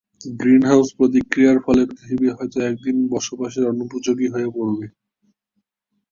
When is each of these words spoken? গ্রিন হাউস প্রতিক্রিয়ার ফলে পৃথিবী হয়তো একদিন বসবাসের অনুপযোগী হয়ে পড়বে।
গ্রিন 0.35 0.63
হাউস 0.65 0.89
প্রতিক্রিয়ার 0.97 1.57
ফলে 1.65 1.81
পৃথিবী 1.89 2.27
হয়তো 2.29 2.57
একদিন 2.69 2.97
বসবাসের 3.13 3.63
অনুপযোগী 3.65 4.27
হয়ে 4.27 4.49
পড়বে। 4.55 4.85